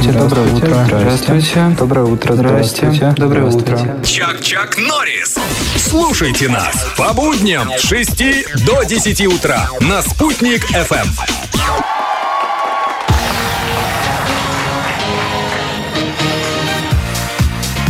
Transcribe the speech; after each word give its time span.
Здравствуйте, 0.00 0.18
доброе 0.18 0.54
утро. 0.54 0.84
Здравствуйте, 0.84 1.76
доброе 1.76 2.06
утро. 2.06 2.34
Здравствуйте, 2.34 3.14
доброе 3.16 3.44
утро. 3.46 3.78
Чак-Чак 4.04 4.78
Норрис. 4.78 5.36
Слушайте 5.76 6.48
нас 6.48 6.86
по 6.96 7.12
будням 7.12 7.68
с 7.76 7.82
6 7.82 8.64
до 8.64 8.84
10 8.84 9.26
утра 9.26 9.68
на 9.80 10.00
«Спутник 10.02 10.70
FM. 10.70 11.08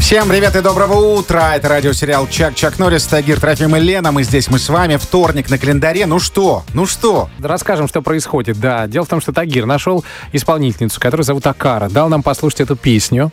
Всем 0.09 0.27
привет 0.27 0.57
и 0.57 0.63
доброго 0.63 1.19
утра! 1.19 1.55
Это 1.57 1.69
радиосериал 1.69 2.27
Чак 2.29 2.55
Чак 2.55 2.79
Норрис, 2.79 3.05
Тагир 3.07 3.39
Трофим 3.39 3.77
и 3.77 3.79
Лена. 3.79 4.11
Мы 4.11 4.23
здесь, 4.23 4.49
мы 4.49 4.59
с 4.59 4.71
вами. 4.71 4.97
Вторник 4.97 5.51
на 5.51 5.59
календаре. 5.59 6.07
Ну 6.07 6.19
что? 6.19 6.65
Ну 6.73 6.87
что? 6.87 7.29
Расскажем, 7.39 7.89
что 7.89 8.01
происходит. 8.01 8.59
Да, 8.59 8.87
дело 8.87 9.05
в 9.05 9.09
том, 9.09 9.21
что 9.21 9.35
Тагир 9.35 9.67
нашел 9.67 10.07
исполнительницу, 10.33 10.99
которую 10.99 11.25
зовут 11.27 11.47
Акара. 11.47 11.91
Дал 11.91 12.09
нам 12.09 12.23
послушать 12.23 12.63
эту 12.63 12.75
песню, 12.75 13.31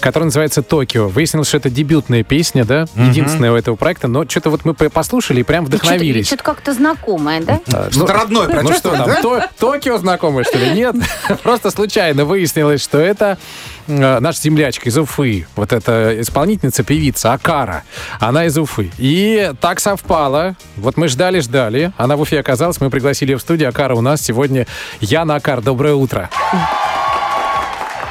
которая 0.00 0.24
называется 0.24 0.64
«Токио». 0.64 1.06
Выяснилось, 1.06 1.46
что 1.46 1.58
это 1.58 1.70
дебютная 1.70 2.24
песня, 2.24 2.64
да, 2.64 2.86
единственная 2.96 3.52
у 3.52 3.54
этого 3.54 3.76
проекта. 3.76 4.08
Но 4.08 4.28
что-то 4.28 4.50
вот 4.50 4.64
мы 4.64 4.74
послушали 4.74 5.42
и 5.42 5.44
прям 5.44 5.64
вдохновились. 5.64 6.26
Что-то 6.26 6.42
как-то 6.42 6.72
знакомое, 6.72 7.40
да? 7.40 7.60
Что-то 7.92 8.12
родное 8.12 8.48
Ну 8.48 8.72
что? 8.72 9.20
То- 9.22 9.44
Токио 9.60 9.96
знакомое, 9.98 10.42
что 10.42 10.58
ли? 10.58 10.72
Нет. 10.72 10.96
Просто 11.44 11.70
случайно 11.70 12.24
выяснилось, 12.24 12.82
что 12.82 12.98
это 12.98 13.38
э, 13.38 13.75
наша 13.86 14.40
землячка 14.40 14.88
из 14.88 14.98
Уфы. 14.98 15.46
Вот 15.56 15.72
эта 15.72 16.20
исполнительница, 16.20 16.84
певица 16.84 17.32
Акара. 17.32 17.84
Она 18.20 18.46
из 18.46 18.56
Уфы. 18.58 18.90
И 18.98 19.52
так 19.60 19.80
совпало. 19.80 20.56
Вот 20.76 20.96
мы 20.96 21.08
ждали-ждали. 21.08 21.92
Она 21.96 22.16
в 22.16 22.20
Уфе 22.20 22.40
оказалась. 22.40 22.80
Мы 22.80 22.90
пригласили 22.90 23.32
ее 23.32 23.38
в 23.38 23.40
студию. 23.40 23.68
Акара 23.68 23.94
у 23.94 24.00
нас 24.00 24.22
сегодня. 24.22 24.66
Яна 25.00 25.36
Акар, 25.36 25.60
доброе 25.60 25.94
утро. 25.94 26.30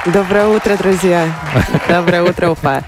Доброе 0.06 0.46
утро, 0.46 0.76
друзья. 0.76 1.28
Доброе 1.88 2.22
утро, 2.22 2.50
Уфа. 2.50 2.84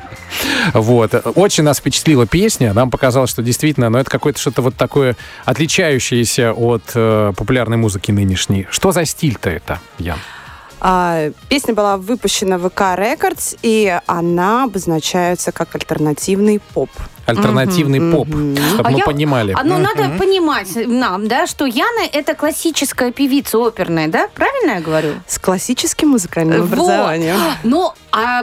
Вот. 0.73 1.15
Очень 1.35 1.65
нас 1.65 1.79
впечатлила 1.79 2.27
песня. 2.27 2.73
Нам 2.73 2.91
показалось, 2.91 3.31
что 3.31 3.43
действительно, 3.43 3.91
ну, 3.91 3.99
это 3.99 4.11
какое-то 4.11 4.39
что-то 4.39 4.63
вот 4.63 4.77
такое 4.77 5.17
отличающееся 5.45 6.53
от 6.53 6.83
э, 6.95 7.33
популярной 7.37 7.77
музыки 7.77 8.13
нынешней. 8.13 8.67
Что 8.71 8.93
за 8.93 9.05
стиль-то 9.05 9.51
это, 9.51 9.81
Ян? 9.99 10.19
А, 10.81 11.31
песня 11.49 11.75
была 11.75 11.97
выпущена 11.97 12.59
в 12.59 12.69
ВК 12.69 12.81
Records, 12.97 13.59
и 13.63 13.99
она 14.07 14.65
обозначается 14.65 15.53
как 15.53 15.75
альтернативный 15.75 16.61
поп. 16.75 16.91
Альтернативный 17.27 17.99
Мгм, 18.01 18.17
поп, 18.17 18.29
мгм. 18.29 18.57
чтобы 18.57 18.89
А 18.89 18.91
мы 18.91 18.99
я- 19.01 19.05
понимали. 19.05 19.53
А, 19.55 19.63
ну, 19.63 19.77
надо 19.77 20.09
понимать 20.19 20.69
нам, 20.87 21.29
да, 21.29 21.47
что 21.47 21.67
Яна 21.67 22.07
это 22.11 22.35
классическая 22.35 23.13
певица 23.13 23.59
оперная, 23.59 24.09
да? 24.09 24.29
Правильно 24.35 24.77
я 24.77 24.81
говорю? 24.81 25.13
С 25.27 25.39
классическим 25.39 26.09
музыкальным 26.09 26.63
Вот. 26.63 26.73
образованием. 26.73 27.37
Но 27.65 27.95
а 28.11 28.43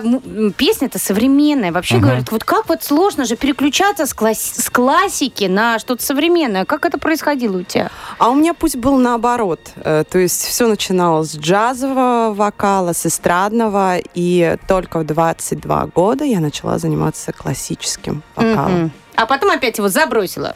песня-то 0.57 0.99
современная. 0.99 1.71
Вообще 1.71 1.97
говорят, 1.97 2.31
вот 2.31 2.43
как 2.43 2.69
вот 2.69 2.83
сложно 2.83 3.25
же 3.25 3.35
переключаться 3.35 4.05
с, 4.05 4.13
класс- 4.13 4.53
с 4.57 4.69
классики 4.69 5.45
на 5.45 5.79
что-то 5.79 6.03
современное. 6.05 6.65
Как 6.65 6.85
это 6.85 6.99
происходило 6.99 7.57
у 7.57 7.63
тебя? 7.63 7.89
А 8.19 8.29
у 8.29 8.35
меня 8.35 8.53
путь 8.53 8.75
был 8.75 8.97
наоборот. 8.97 9.59
Э, 9.77 10.03
То 10.07 10.19
есть 10.19 10.43
все 10.45 10.67
начиналось 10.67 11.31
с 11.31 11.37
джазового 11.37 12.24
вокала, 12.33 12.93
с 12.93 13.05
эстрадного, 13.05 13.97
и 14.13 14.57
только 14.67 14.99
в 14.99 15.05
22 15.05 15.87
года 15.87 16.23
я 16.23 16.39
начала 16.39 16.77
заниматься 16.77 17.31
классическим 17.31 18.23
вокалом. 18.35 18.73
Мгм. 18.73 18.91
А 19.15 19.25
потом 19.25 19.51
опять 19.51 19.77
его 19.77 19.87
забросила. 19.87 20.55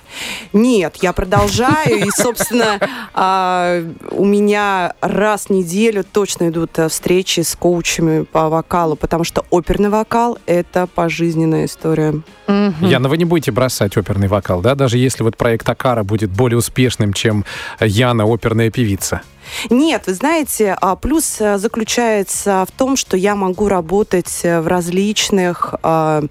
Нет, 0.53 0.97
я 1.02 1.14
продолжаю. 1.14 2.06
И, 2.06 2.09
собственно, 2.12 2.80
а, 3.14 3.81
у 4.12 4.25
меня 4.25 4.94
раз 5.02 5.45
в 5.45 5.50
неделю 5.52 6.03
точно 6.03 6.50
идут 6.50 6.78
э, 6.78 6.90
встречи 6.90 7.42
с 7.42 7.56
коучами 7.56 8.23
по 8.23 8.50
вокалу, 8.50 8.95
потому 8.95 9.23
что 9.23 9.45
оперный 9.50 9.90
вокал— 9.90 10.38
это 10.45 10.88
пожизненная 10.88 11.66
история. 11.66 12.22
Яна, 12.47 13.09
вы 13.09 13.17
не 13.17 13.25
будете 13.25 13.52
бросать 13.52 13.95
оперный 13.95 14.28
вокал, 14.28 14.62
да? 14.62 14.75
Даже 14.75 14.97
если 14.97 15.23
вот 15.23 15.38
проект 15.38 15.70
Акара 15.70 16.03
будет 16.03 16.30
более 16.30 16.57
успешным, 16.57 17.13
чем 17.13 17.46
Яна, 17.80 18.25
оперная 18.25 18.72
певица. 18.72 19.22
Нет, 19.70 20.04
вы 20.08 20.14
знаете, 20.14 20.76
а, 20.80 20.96
плюс 20.96 21.40
э, 21.40 21.58
заключается 21.58 22.66
в 22.68 22.72
том, 22.72 22.96
что 22.96 23.18
я 23.18 23.36
могу 23.36 23.68
работать 23.68 24.42
э, 24.44 24.62
в 24.62 24.68
различных 24.68 25.76
а, 25.84 26.24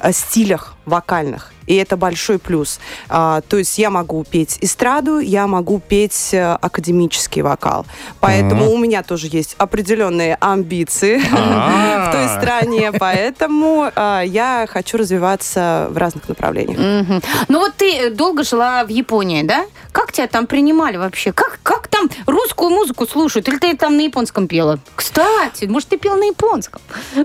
э, 0.00 0.12
стилях 0.12 0.74
вокальных. 0.86 1.52
И 1.66 1.76
это 1.76 1.96
большой 1.96 2.38
плюс. 2.38 2.78
А, 3.08 3.40
то 3.42 3.56
есть 3.56 3.78
я 3.78 3.90
могу 3.90 4.24
петь 4.24 4.58
эстраду, 4.60 5.18
я 5.18 5.46
могу 5.46 5.80
петь 5.80 6.30
э, 6.32 6.58
академический 6.60 7.42
вокал. 7.42 7.86
Поэтому 8.20 8.70
у 8.70 8.76
меня 8.76 9.02
тоже 9.02 9.28
есть 9.30 9.54
определенные 9.58 10.36
амбиции 10.40 11.18
в 11.18 12.12
той 12.12 12.28
стране. 12.28 12.92
Поэтому 12.92 13.90
а, 13.94 14.22
я 14.22 14.66
хочу 14.70 14.98
развиваться 14.98 15.88
в 15.90 15.96
разных 15.96 16.28
направлениях. 16.28 17.22
Ну 17.48 17.58
вот 17.58 17.74
ты 17.76 17.96
э, 17.96 18.10
долго 18.10 18.44
жила 18.44 18.84
в 18.84 18.88
Японии, 18.88 19.42
да? 19.42 19.64
Как 19.92 20.12
тебя 20.12 20.26
там 20.26 20.46
принимали 20.46 20.96
вообще? 20.96 21.32
Как, 21.32 21.60
как 21.62 21.88
там 21.88 22.10
русскую 22.26 22.70
музыку 22.70 23.06
слушают? 23.06 23.48
Или 23.48 23.58
ты 23.58 23.76
там 23.76 23.96
на 23.96 24.02
японском 24.02 24.48
пела? 24.48 24.78
Кстати, 24.94 25.64
может, 25.64 25.88
ты 25.88 25.96
пела 25.96 26.16
на 26.16 26.24
японском? 26.24 26.82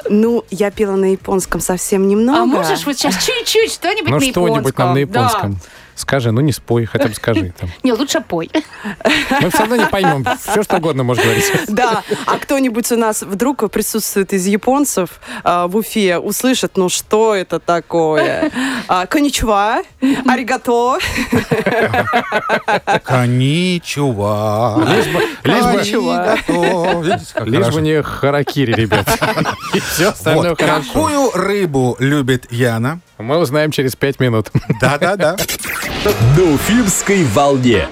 Ну, 0.10 0.44
я 0.50 0.72
пела 0.72 0.96
на 0.96 1.12
японском 1.12 1.62
совсем 1.62 2.08
немного. 2.08 2.42
А 2.42 2.46
можешь 2.46 2.86
вот 2.86 2.98
сейчас 2.98 3.16
чуть-чуть 3.50 3.74
что-нибудь 3.74 4.10
Ну, 4.10 4.20
на 4.20 4.32
что-нибудь 4.32 4.78
нам 4.78 4.94
на 4.94 5.06
Да. 5.06 5.52
Скажи, 6.00 6.32
ну 6.32 6.40
не 6.40 6.54
спой, 6.54 6.86
хотя 6.86 7.10
бы 7.10 7.14
скажи. 7.14 7.54
Там. 7.60 7.70
Не, 7.84 7.92
лучше 7.92 8.22
пой. 8.22 8.50
Мы 9.42 9.50
все 9.50 9.60
равно 9.60 9.76
не 9.76 9.86
поймем. 9.86 10.26
Все, 10.42 10.64
что 10.64 10.78
угодно 10.78 11.04
можешь 11.04 11.22
говорить. 11.24 11.52
Да, 11.68 12.04
а 12.26 12.38
кто-нибудь 12.38 12.90
у 12.94 12.96
нас 12.96 13.22
вдруг 13.22 13.70
присутствует 13.70 14.32
из 14.32 14.46
японцев 14.48 15.20
а, 15.44 15.68
в 15.68 15.76
Уфе, 15.76 16.18
услышит, 16.18 16.78
ну 16.78 16.88
что 16.88 17.36
это 17.36 17.60
такое? 17.60 18.50
А, 18.88 19.08
Коничуа, 19.08 19.82
аригато. 20.26 21.00
Коничуа. 23.04 24.78
Лишь 24.88 25.08
бы, 25.08 25.22
лишь 25.44 25.66
бы, 27.36 27.46
лишь 27.50 27.76
не 27.76 28.02
харакири, 28.02 28.72
ребят. 28.74 29.08
И 29.74 29.80
все 29.82 30.10
остальное 30.10 30.52
Вот, 30.52 30.62
хорошо. 30.62 30.88
какую 30.88 31.32
рыбу 31.34 31.98
любит 32.00 32.52
Яна? 32.52 33.02
Мы 33.18 33.38
узнаем 33.38 33.72
через 33.72 33.98
пять 33.98 34.20
минут. 34.22 34.50
Да-да-да. 34.80 35.36
На 36.06 36.44
уфимской 36.54 37.26
волне. 37.26 37.90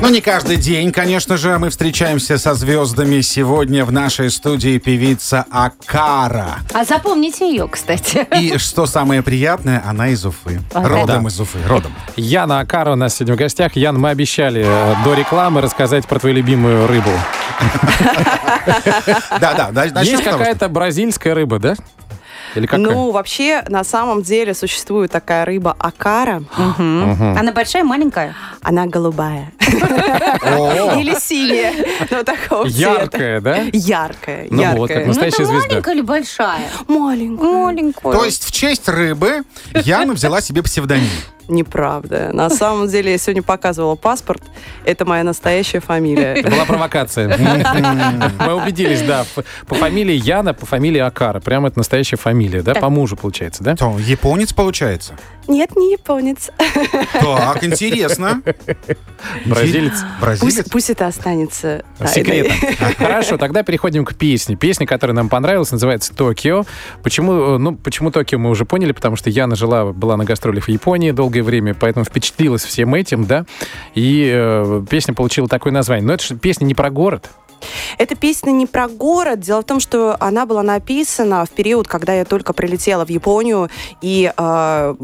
Но 0.00 0.08
не 0.08 0.20
каждый 0.22 0.56
день, 0.56 0.90
конечно 0.90 1.36
же, 1.36 1.58
мы 1.58 1.68
встречаемся 1.68 2.38
со 2.38 2.54
звездами. 2.54 3.20
Сегодня 3.20 3.84
в 3.84 3.92
нашей 3.92 4.30
студии 4.30 4.78
певица 4.78 5.44
Акара. 5.50 6.56
А 6.72 6.84
запомните 6.84 7.48
ее, 7.48 7.68
кстати. 7.68 8.26
И 8.40 8.56
что 8.56 8.86
самое 8.86 9.22
приятное, 9.22 9.82
она 9.86 10.08
из 10.08 10.24
Уфы. 10.24 10.60
Родом 10.72 11.22
Да. 11.24 11.28
из 11.28 11.38
Уфы, 11.38 11.58
родом. 11.68 11.92
Яна 12.16 12.60
Акара 12.60 12.92
у 12.92 12.96
нас 12.96 13.14
сегодня 13.14 13.34
в 13.34 13.38
гостях. 13.38 13.76
Ян, 13.76 14.00
мы 14.00 14.08
обещали 14.08 14.64
э, 14.66 14.94
до 15.04 15.14
рекламы 15.14 15.60
рассказать 15.60 16.06
про 16.06 16.18
твою 16.18 16.36
любимую 16.36 16.86
рыбу. 16.86 17.10
Да-да, 19.40 19.70
да, 19.72 19.84
начнем 19.92 20.02
Есть 20.18 20.24
какая-то 20.24 20.68
бразильская 20.68 21.34
рыба, 21.34 21.58
да? 21.58 21.74
Или 22.54 22.66
какая? 22.66 22.80
Ну, 22.80 23.10
вообще, 23.10 23.64
на 23.68 23.84
самом 23.84 24.22
деле 24.22 24.54
существует 24.54 25.10
такая 25.10 25.44
рыба 25.44 25.74
акара. 25.78 26.42
Она 26.56 27.52
большая, 27.52 27.84
маленькая? 27.84 28.34
Она 28.62 28.86
голубая. 28.86 29.52
Или 30.98 31.18
синяя. 31.18 31.72
Ну, 32.10 32.24
такого. 32.24 32.66
Яркая, 32.66 33.40
да? 33.40 33.56
Яркая, 33.72 34.46
Ну 34.50 34.62
вот, 34.76 34.88
как 34.88 34.96
яркая. 34.98 35.00
Ну, 35.00 35.08
Настоящая 35.08 35.42
это 35.42 35.46
звезда. 35.46 35.68
маленькая 35.68 35.94
или 35.94 36.00
большая? 36.02 36.60
Маленькая. 36.88 37.46
Маленькая. 37.46 38.12
То 38.12 38.24
есть 38.24 38.44
в 38.44 38.52
честь 38.52 38.88
рыбы 38.88 39.42
Яна 39.74 40.12
взяла 40.12 40.40
себе 40.40 40.62
псевдоним. 40.62 41.08
Неправда. 41.52 42.30
На 42.32 42.48
самом 42.48 42.88
деле, 42.88 43.12
я 43.12 43.18
сегодня 43.18 43.42
показывала 43.42 43.94
паспорт. 43.94 44.42
Это 44.86 45.04
моя 45.04 45.22
настоящая 45.22 45.80
фамилия. 45.80 46.34
Это 46.34 46.50
была 46.50 46.64
провокация. 46.64 47.28
Мы 48.38 48.54
убедились, 48.54 49.02
да. 49.02 49.26
По 49.66 49.74
фамилии 49.74 50.14
Яна, 50.14 50.54
по 50.54 50.64
фамилии 50.64 51.00
Акара. 51.00 51.40
Прям 51.40 51.66
это 51.66 51.78
настоящая 51.78 52.16
фамилия, 52.16 52.62
да? 52.62 52.74
По 52.74 52.88
мужу, 52.88 53.16
получается, 53.16 53.62
да? 53.62 53.76
Японец 53.98 54.54
получается? 54.54 55.14
Нет, 55.48 55.74
не 55.76 55.92
японец. 55.92 56.50
Так, 57.12 57.64
интересно. 57.64 58.42
Бразилец. 59.44 60.04
Бразилец? 60.20 60.56
Пусть, 60.56 60.70
пусть 60.70 60.90
это 60.90 61.06
останется. 61.06 61.84
Секретом. 62.06 62.52
Хорошо, 62.98 63.38
тогда 63.38 63.62
переходим 63.62 64.04
к 64.04 64.14
песне. 64.14 64.56
Песня, 64.56 64.86
которая 64.86 65.14
нам 65.16 65.28
понравилась, 65.28 65.72
называется 65.72 66.14
«Токио». 66.14 66.64
Почему, 67.02 67.32
э, 67.32 67.58
ну, 67.58 67.74
почему 67.74 68.10
Токио 68.10 68.38
мы 68.38 68.50
уже 68.50 68.64
поняли, 68.64 68.92
потому 68.92 69.16
что 69.16 69.30
Яна 69.30 69.56
жила, 69.56 69.86
была 69.92 70.16
на 70.16 70.24
гастролях 70.24 70.64
в 70.64 70.68
Японии 70.68 71.10
долгое 71.10 71.41
время, 71.42 71.74
поэтому 71.74 72.04
впечатлилась 72.04 72.64
всем 72.64 72.94
этим, 72.94 73.24
да, 73.24 73.44
и 73.94 74.30
э, 74.34 74.84
песня 74.88 75.14
получила 75.14 75.48
такое 75.48 75.72
название. 75.72 76.06
Но 76.06 76.14
это 76.14 76.24
же 76.24 76.36
песня 76.36 76.64
не 76.64 76.74
про 76.74 76.90
город. 76.90 77.30
Эта 77.98 78.14
песня 78.14 78.50
не 78.50 78.66
про 78.66 78.88
город. 78.88 79.40
Дело 79.40 79.62
в 79.62 79.64
том, 79.64 79.80
что 79.80 80.16
она 80.20 80.46
была 80.46 80.62
написана 80.62 81.44
в 81.44 81.50
период, 81.50 81.86
когда 81.86 82.14
я 82.14 82.24
только 82.24 82.52
прилетела 82.52 83.04
в 83.06 83.10
Японию, 83.10 83.70
и 84.00 84.32
э, 84.36 84.94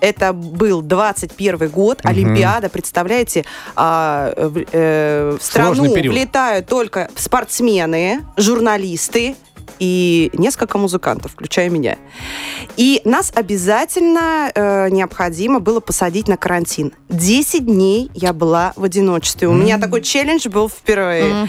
Это 0.00 0.32
был 0.32 0.82
21 0.82 1.68
год, 1.68 2.00
Олимпиада, 2.02 2.68
представляете, 2.68 3.44
а, 3.76 4.32
в, 4.36 4.64
э, 4.72 5.36
в 5.38 5.42
страну 5.44 5.92
влетают 5.92 6.66
только 6.66 7.08
спортсмены, 7.14 8.24
журналисты 8.36 9.36
и 9.78 10.30
несколько 10.34 10.78
музыкантов, 10.78 11.32
включая 11.32 11.68
меня. 11.70 11.96
И 12.76 13.00
нас 13.04 13.32
обязательно 13.34 14.50
э, 14.54 14.88
необходимо 14.90 15.60
было 15.60 15.80
посадить 15.80 16.28
на 16.28 16.36
карантин. 16.36 16.92
10 17.08 17.66
дней 17.66 18.10
я 18.14 18.32
была 18.32 18.72
в 18.76 18.84
одиночестве. 18.84 19.48
У 19.48 19.52
меня 19.52 19.78
такой 19.78 20.02
челлендж 20.02 20.48
был 20.48 20.68
впервые. 20.68 21.48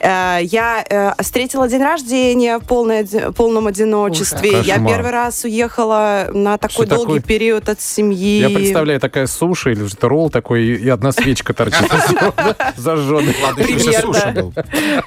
Э, 0.00 0.38
я 0.42 0.84
э, 0.88 1.22
встретила 1.22 1.68
день 1.68 1.82
рождения 1.82 2.58
в 2.58 2.64
полной 2.64 3.00
оди- 3.00 3.32
полном 3.32 3.66
одиночестве. 3.66 4.50
Ужас. 4.50 4.66
Я 4.66 4.78
первый 4.78 5.10
раз 5.10 5.44
уехала 5.44 6.28
на 6.32 6.58
такой 6.58 6.86
Что 6.86 6.96
долгий 6.96 7.20
такое? 7.20 7.22
период 7.22 7.68
от 7.68 7.80
семьи. 7.80 8.40
Я 8.40 8.50
представляю, 8.50 9.00
такая 9.00 9.26
суши 9.26 9.72
или 9.72 9.86
что-то 9.86 10.08
ролл 10.08 10.30
такой, 10.30 10.64
и 10.66 10.88
одна 10.88 11.12
свечка 11.12 11.52
торчит 11.54 11.90
зажженная. 12.76 13.34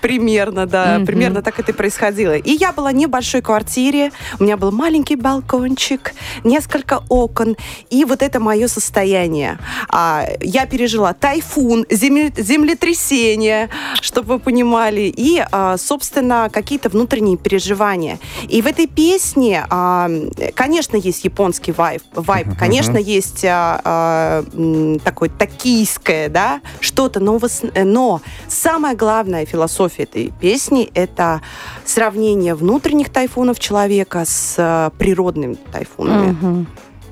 Примерно, 0.01 0.65
да. 0.65 1.01
Примерно 1.05 1.41
так 1.41 1.59
это 1.59 1.71
и 1.71 1.75
происходило. 1.75 2.33
И 2.45 2.51
я 2.51 2.71
была 2.71 2.91
в 2.91 3.07
большой 3.07 3.41
квартире. 3.41 4.11
У 4.39 4.43
меня 4.43 4.55
был 4.57 4.71
маленький 4.71 5.15
балкончик, 5.15 6.13
несколько 6.43 7.03
окон. 7.09 7.57
И 7.89 8.05
вот 8.05 8.21
это 8.21 8.39
мое 8.39 8.67
состояние. 8.67 9.57
А, 9.89 10.25
я 10.41 10.65
пережила 10.65 11.13
тайфун, 11.13 11.85
земле- 11.89 12.33
землетрясение, 12.37 13.69
чтобы 14.01 14.35
вы 14.35 14.39
понимали. 14.39 15.13
И, 15.15 15.43
а, 15.51 15.77
собственно, 15.77 16.49
какие-то 16.51 16.89
внутренние 16.89 17.37
переживания. 17.37 18.19
И 18.47 18.61
в 18.61 18.67
этой 18.67 18.87
песне, 18.87 19.65
а, 19.69 20.09
конечно, 20.53 20.97
есть 20.97 21.25
японский 21.25 21.71
вайб. 21.71 22.03
вайб 22.13 22.47
конечно, 22.57 22.97
есть 22.97 23.43
а, 23.45 23.81
а, 23.83 24.99
такое 25.03 25.29
токийское, 25.29 26.29
да, 26.29 26.61
что-то, 26.79 27.19
но, 27.19 27.39
но 27.83 28.21
самая 28.47 28.95
главная 28.95 29.45
философия 29.45 30.03
этой 30.03 30.31
песни– 30.39 30.89
это 30.93 31.41
сравнение 31.85 32.34
внутренних 32.55 33.09
тайфунов 33.09 33.59
человека 33.59 34.23
с 34.25 34.55
э, 34.57 34.91
природными 34.97 35.57
тайфунами. 35.71 36.65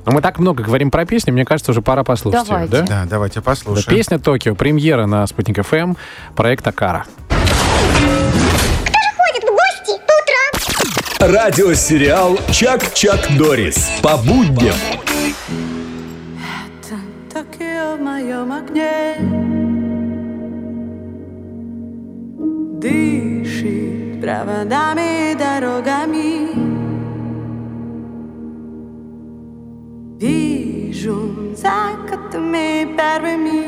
Но 0.06 0.12
мы 0.12 0.22
так 0.22 0.38
много 0.40 0.64
говорим 0.64 0.92
про 0.92 1.06
песни, 1.06 1.32
мне 1.32 1.46
кажется, 1.46 1.72
уже 1.72 1.82
пора 1.82 2.04
послушать 2.04 2.42
ее, 2.42 2.50
Давайте. 2.50 2.72
да? 2.72 2.86
Да, 2.86 3.06
давайте 3.10 3.36
Да, 3.36 3.42
послушаем. 3.42 3.98
Песня 3.98 4.20
«Токио», 4.20 4.54
премьера 4.54 5.06
на 5.06 5.26
Спутник 5.28 5.66
ФМ, 5.66 5.94
проект 6.36 6.68
«Акара». 6.68 7.06
Радиосериал 11.20 12.38
«Чак-Чак 12.52 13.38
Дорис». 13.38 13.90
По 14.02 14.18
будням. 14.18 14.76
Токио 17.34 17.96
в 17.96 18.02
моем 18.02 18.52
огне 18.52 19.16
Дышит 22.82 24.03
pravdami, 24.24 25.36
darogami. 25.36 26.32
Vižum, 30.16 31.52
zakatami, 31.52 32.96
pervimi. 32.96 33.63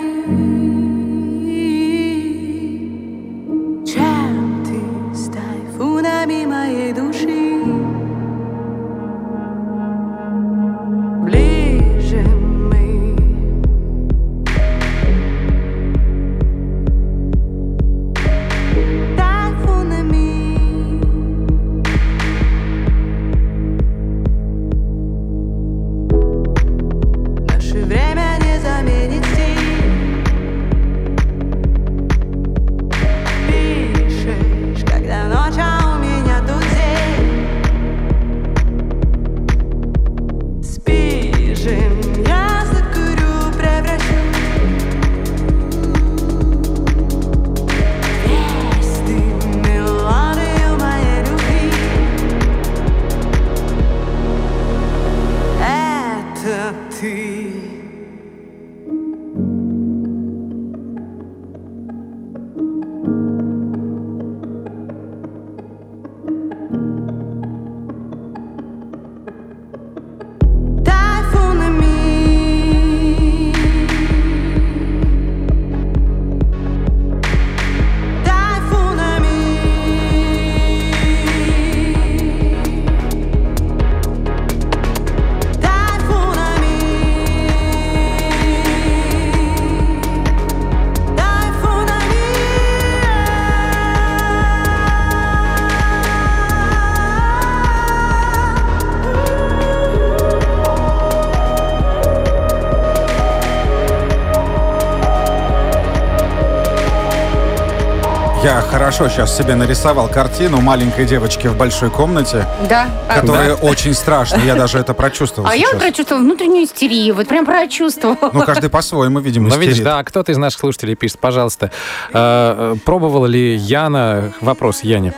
Я 108.46 108.62
хорошо 108.62 109.10
сейчас 109.10 109.36
себе 109.36 109.56
нарисовал 109.56 110.08
картину 110.08 110.62
маленькой 110.62 111.06
девочки 111.08 111.48
в 111.48 111.58
большой 111.58 111.90
комнате, 111.90 112.46
Да. 112.70 112.88
А- 113.10 113.20
которая 113.20 113.56
очень 113.56 113.96
страшная. 113.96 114.46
Я 114.46 114.54
даже 114.54 114.78
это 114.78 114.94
прочувствовал 114.94 115.50
А 115.50 115.56
я 115.56 115.62
сейчас. 115.62 115.74
вот 115.74 115.82
прочувствовала 115.82 116.22
внутреннюю 116.24 116.66
истерию. 116.66 117.16
Вот 117.16 117.28
прям 117.28 117.44
прочувствовала. 117.44 118.30
Ну, 118.32 118.44
каждый 118.44 118.70
по-своему, 118.70 119.18
видимо, 119.20 119.50
Ну, 119.50 119.58
видишь, 119.58 119.80
да, 119.80 120.04
кто-то 120.04 120.32
из 120.32 120.38
наших 120.38 120.60
слушателей 120.60 120.94
пишет, 120.94 121.18
пожалуйста, 121.18 121.72
э, 122.14 122.14
э, 122.14 122.76
пробовала 122.86 123.26
ли 123.26 123.56
Яна, 123.56 124.32
вопрос 124.42 124.82
Яне, 124.84 125.16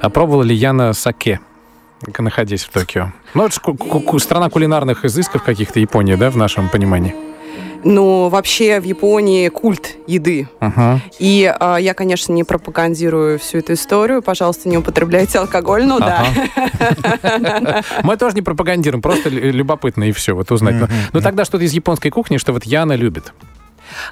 а 0.00 0.08
пробовала 0.08 0.44
ли 0.44 0.54
Яна 0.54 0.92
саке, 0.92 1.40
находясь 2.16 2.62
в 2.62 2.70
Токио? 2.70 3.10
Ну, 3.34 3.44
это 3.44 3.56
ж 3.56 3.60
ку- 3.60 3.74
ку- 3.74 4.00
ку- 4.00 4.18
страна 4.20 4.50
кулинарных 4.50 5.04
изысков 5.04 5.42
каких-то 5.42 5.80
Япония, 5.80 6.16
да, 6.16 6.30
в 6.30 6.36
нашем 6.36 6.68
понимании? 6.68 7.12
Но 7.84 8.28
вообще 8.28 8.80
в 8.80 8.84
Японии 8.84 9.48
культ 9.48 9.96
еды. 10.06 10.48
Ага. 10.60 11.00
И 11.18 11.52
а, 11.58 11.76
я, 11.76 11.94
конечно, 11.94 12.32
не 12.32 12.44
пропагандирую 12.44 13.38
всю 13.38 13.58
эту 13.58 13.74
историю. 13.74 14.20
Пожалуйста, 14.22 14.68
не 14.68 14.76
употребляйте 14.78 15.38
алкоголь. 15.38 15.84
Ну 15.84 15.98
да. 15.98 16.26
Ага. 17.22 17.82
Мы 18.02 18.16
тоже 18.16 18.34
не 18.34 18.42
пропагандируем, 18.42 19.02
просто 19.02 19.28
лю- 19.28 19.52
любопытно 19.52 20.04
и 20.04 20.12
все, 20.12 20.34
вот 20.34 20.50
узнать. 20.50 20.76
Ну, 20.76 20.88
Ну, 21.12 21.20
тогда 21.20 21.44
что-то 21.44 21.64
из 21.64 21.72
японской 21.72 22.10
кухни, 22.10 22.36
что 22.36 22.52
вот 22.52 22.64
Яна 22.64 22.94
любит. 22.94 23.32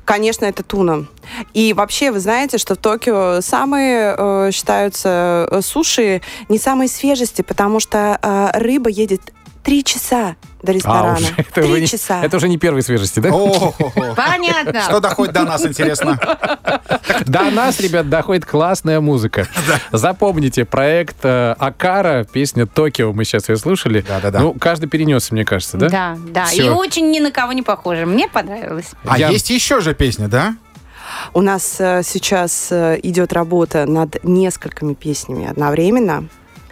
Конечно, 0.05 0.47
это 0.47 0.63
туна. 0.63 1.05
И 1.53 1.73
вообще, 1.75 2.11
вы 2.11 2.21
знаете, 2.21 2.57
что 2.59 2.75
в 2.75 2.79
Токио 2.79 3.41
самые 3.43 4.15
э, 4.17 4.51
считаются 4.53 5.47
э, 5.51 5.61
суши 5.61 6.23
не 6.49 6.59
самой 6.59 6.89
свежести, 6.89 7.43
потому 7.43 7.79
что 7.79 8.19
э, 8.23 8.51
рыба 8.55 8.89
едет 8.89 9.33
три 9.67 9.83
часа 9.83 10.37
до 10.63 10.71
ресторана. 10.73 11.15
уже, 11.19 11.35
это, 11.37 11.53
Три 11.53 11.65
уже 11.65 11.81
не, 11.81 11.87
часа. 11.89 12.23
это 12.23 12.37
уже 12.37 12.49
не 12.49 12.57
первой 12.57 12.83
свежести, 12.83 13.19
да? 13.19 13.31
Понятно. 13.31 14.81
Что 14.83 15.01
доходит 15.01 15.35
до 15.35 15.43
нас, 15.43 15.67
интересно? 15.67 16.19
До 17.27 17.51
нас, 17.51 17.81
ребят, 17.81 18.09
доходит 18.09 18.45
классная 18.45 19.01
музыка. 19.01 19.49
Запомните, 19.91 20.65
проект 20.65 21.17
э, 21.25 21.57
Акара, 21.59 22.25
песня 22.25 22.67
«Токио», 22.67 23.13
мы 23.13 23.25
сейчас 23.25 23.49
ее 23.49 23.57
слушали. 23.57 24.05
Да-да-да. 24.07 24.39
Ну, 24.39 24.55
каждый 24.55 24.89
перенесся, 24.89 25.35
мне 25.35 25.45
кажется, 25.45 25.77
да? 25.77 25.89
Да, 25.89 26.19
да. 26.29 26.53
И 26.53 26.69
очень 26.69 27.11
ни 27.11 27.19
на 27.19 27.33
кого 27.33 27.53
не 27.53 27.63
похоже. 27.63 28.07
Мне 28.07 28.29
понравилось. 28.29 28.91
А 29.05 29.19
есть 29.19 29.51
еще 29.51 29.81
же 29.81 29.95
песня, 29.95 30.29
да? 30.29 30.55
У 31.35 31.41
нас 31.41 31.77
э, 31.81 32.03
сейчас 32.05 32.69
э, 32.71 33.01
идет 33.03 33.33
работа 33.33 33.85
над 33.87 34.23
несколькими 34.23 34.95
песнями 34.95 35.49
одновременно. 35.49 36.29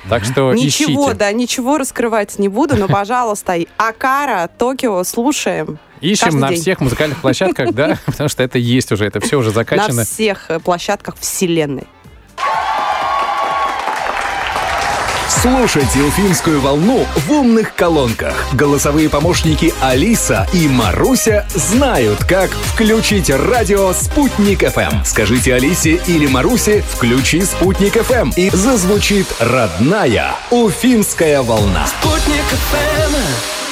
Так 0.08 0.24
что 0.24 0.52
Ничего, 0.52 1.06
ищите. 1.06 1.14
да, 1.18 1.32
ничего 1.32 1.78
раскрывать 1.78 2.38
не 2.38 2.48
буду, 2.48 2.76
но, 2.76 2.88
пожалуйста, 2.88 3.56
Акара, 3.76 4.50
Токио, 4.58 5.02
слушаем. 5.04 5.78
Ищем 6.00 6.24
каждый 6.26 6.40
на 6.40 6.48
день. 6.50 6.60
всех 6.60 6.80
музыкальных 6.80 7.20
площадках, 7.22 7.72
да, 7.72 7.98
потому 8.06 8.28
что 8.28 8.42
это 8.42 8.58
есть 8.58 8.92
уже, 8.92 9.06
это 9.06 9.20
все 9.20 9.38
уже 9.38 9.48
На 9.48 9.54
закачано. 9.54 10.04
всех 10.04 10.50
э, 10.50 10.60
площадках 10.60 11.16
вселенной. 11.18 11.86
Слушайте 15.44 16.00
уфимскую 16.00 16.58
волну 16.58 17.06
в 17.16 17.30
умных 17.30 17.74
колонках. 17.74 18.54
Голосовые 18.54 19.10
помощники 19.10 19.74
Алиса 19.82 20.48
и 20.54 20.66
Маруся 20.68 21.44
знают, 21.54 22.24
как 22.24 22.48
включить 22.50 23.28
радио 23.28 23.92
«Спутник 23.92 24.66
ФМ». 24.66 25.04
Скажите 25.04 25.54
Алисе 25.54 26.00
или 26.06 26.26
Марусе 26.26 26.80
«Включи 26.80 27.42
«Спутник 27.42 27.92
ФМ» 27.92 28.30
и 28.38 28.48
зазвучит 28.48 29.26
родная 29.38 30.34
уфимская 30.50 31.42
волна. 31.42 31.88
Спутник 31.88 32.44
ФМ 32.70 33.63